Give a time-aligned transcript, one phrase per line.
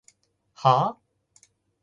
[0.55, 0.97] はぁ？